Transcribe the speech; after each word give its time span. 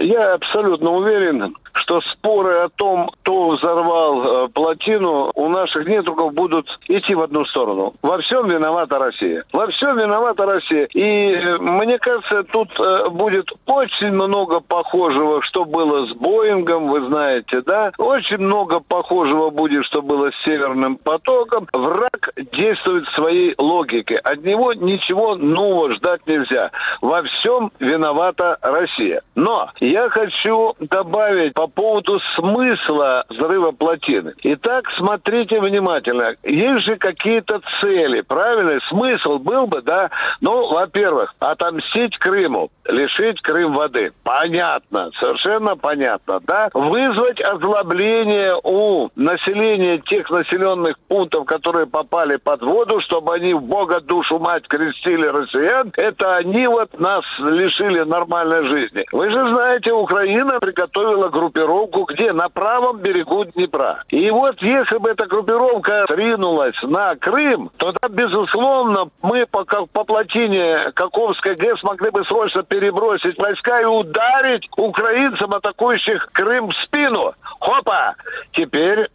Я 0.00 0.34
абсолютно 0.34 0.92
уверен, 0.92 1.56
что 1.88 2.02
споры 2.02 2.58
о 2.58 2.68
том, 2.68 3.08
кто 3.22 3.48
взорвал 3.48 4.44
э, 4.44 4.48
плотину, 4.48 5.32
у 5.34 5.48
наших 5.48 5.88
недругов 5.88 6.34
будут 6.34 6.78
идти 6.86 7.14
в 7.14 7.22
одну 7.22 7.46
сторону. 7.46 7.94
Во 8.02 8.18
всем 8.18 8.46
виновата 8.46 8.98
Россия. 8.98 9.44
Во 9.52 9.66
всем 9.68 9.96
виновата 9.96 10.44
Россия. 10.44 10.86
И 10.92 11.32
э, 11.32 11.56
мне 11.58 11.98
кажется, 11.98 12.42
тут 12.44 12.68
э, 12.78 13.08
будет 13.08 13.50
очень 13.64 14.12
много 14.12 14.60
похожего, 14.60 15.40
что 15.42 15.64
было 15.64 16.06
с 16.06 16.12
Боингом, 16.12 16.88
вы 16.88 17.06
знаете, 17.06 17.62
да? 17.62 17.92
Очень 17.96 18.38
много 18.38 18.80
похожего 18.80 19.48
будет, 19.48 19.86
что 19.86 20.02
было 20.02 20.30
с 20.30 20.44
Северным 20.44 20.96
потоком. 20.96 21.68
Враг 21.72 22.32
действует 22.52 23.08
своей 23.14 23.54
логике. 23.56 24.16
От 24.16 24.44
него 24.44 24.74
ничего 24.74 25.36
нового 25.36 25.92
ждать 25.92 26.20
нельзя. 26.26 26.70
Во 27.00 27.22
всем 27.22 27.72
виновата 27.80 28.58
Россия. 28.60 29.22
Но 29.34 29.70
я 29.80 30.10
хочу 30.10 30.74
добавить 30.80 31.54
по 31.54 31.66
поводу 31.78 32.18
смысла 32.34 33.24
взрыва 33.28 33.70
плотины. 33.70 34.34
Итак, 34.42 34.86
смотрите 34.96 35.60
внимательно. 35.60 36.34
Есть 36.42 36.86
же 36.86 36.96
какие-то 36.96 37.60
цели, 37.80 38.20
правильно? 38.22 38.80
Смысл 38.88 39.38
был 39.38 39.68
бы, 39.68 39.80
да? 39.82 40.10
Ну, 40.40 40.72
во-первых, 40.72 41.36
отомстить 41.38 42.18
Крыму, 42.18 42.70
лишить 42.84 43.40
Крым 43.42 43.74
воды. 43.74 44.10
Понятно, 44.24 45.12
совершенно 45.20 45.76
понятно, 45.76 46.40
да? 46.40 46.68
Вызвать 46.74 47.40
озлобление 47.40 48.56
у 48.64 49.10
населения 49.14 49.98
тех 49.98 50.28
населенных 50.30 50.98
пунктов, 51.06 51.44
которые 51.44 51.86
попали 51.86 52.38
под 52.38 52.60
воду, 52.62 53.00
чтобы 53.02 53.34
они 53.34 53.54
в 53.54 53.62
Бога 53.62 54.00
душу 54.00 54.40
мать 54.40 54.66
крестили 54.66 55.26
россиян. 55.26 55.92
Это 55.96 56.34
они 56.38 56.66
вот 56.66 56.98
нас 56.98 57.24
лишили 57.38 58.00
нормальной 58.00 58.66
жизни. 58.66 59.04
Вы 59.12 59.30
же 59.30 59.48
знаете, 59.48 59.92
Украина 59.92 60.58
приготовила 60.58 61.28
группировку 61.28 61.67
группировку 61.68 62.04
где? 62.04 62.32
На 62.32 62.48
правом 62.48 62.98
берегу 62.98 63.44
Днепра. 63.44 64.02
И 64.08 64.30
вот 64.30 64.60
если 64.62 64.98
бы 64.98 65.10
эта 65.10 65.26
группировка 65.26 66.06
ринулась 66.08 66.80
на 66.82 67.14
Крым, 67.16 67.70
то 67.76 67.92
да, 67.92 68.08
безусловно, 68.08 69.10
мы 69.22 69.46
по, 69.46 69.64
по 69.64 70.04
плотине 70.04 70.90
Каковской 70.94 71.54
ГЭС 71.54 71.82
могли 71.82 72.10
бы 72.10 72.24
срочно 72.24 72.62
перебросить 72.62 73.38
войска 73.38 73.80
и 73.80 73.84
ударить 73.84 74.68
украинцам, 74.76 75.54
атакующих 75.54 76.30
Крым, 76.32 76.68
в 76.70 76.74
спину. 76.76 77.34
Хопа! 77.60 78.14
Теперь 78.52 79.08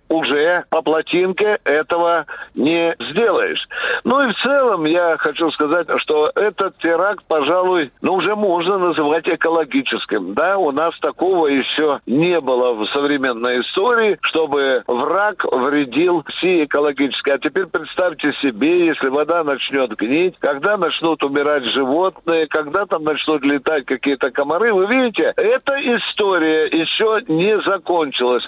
по 0.70 0.82
плотинке 0.82 1.60
этого 1.64 2.26
не 2.56 2.96
сделаешь. 3.00 3.68
Ну 4.04 4.28
и 4.28 4.34
в 4.34 4.38
целом 4.42 4.86
я 4.86 5.18
хочу 5.18 5.52
сказать, 5.52 5.88
что 5.98 6.32
этот 6.36 6.78
теракт, 6.78 7.24
пожалуй, 7.28 7.92
ну 8.02 8.16
уже 8.16 8.36
можно 8.36 8.78
называть 8.78 9.28
экологическим. 9.28 10.34
Да, 10.34 10.58
у 10.58 10.72
нас 10.72 10.98
такого 11.00 11.48
еще 11.48 12.00
не 12.06 12.40
было 12.42 12.74
в 12.74 12.86
современной 12.88 13.62
истории, 13.62 14.18
чтобы 14.22 14.84
враг 14.88 15.44
вредил 15.52 16.24
всей 16.36 16.66
экологической. 16.66 17.32
А 17.32 17.40
теперь 17.40 17.66
представьте 17.66 18.34
себе, 18.42 18.86
если 18.86 19.10
вода 19.10 19.44
начнет 19.44 19.96
гнить, 19.96 20.36
когда 20.40 20.78
начнут 20.78 21.24
умирать 21.24 21.66
животные, 21.66 22.48
когда 22.48 22.86
там 22.86 23.04
начнут 23.04 23.44
летать 23.44 23.86
какие-то 23.86 24.32
комары, 24.32 24.74
вы 24.74 24.86
видите, 24.88 25.34
эта 25.36 25.74
история 25.96 26.66
еще 26.68 27.22
не 27.28 27.60
закончилась. 27.62 28.48